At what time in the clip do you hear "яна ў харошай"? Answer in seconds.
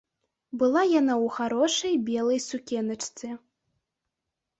0.99-1.93